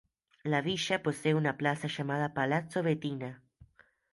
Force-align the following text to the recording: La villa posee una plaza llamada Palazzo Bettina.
La 0.43 0.61
villa 0.63 1.03
posee 1.03 1.35
una 1.35 1.57
plaza 1.57 1.87
llamada 1.87 2.33
Palazzo 2.33 2.81
Bettina. 2.81 3.43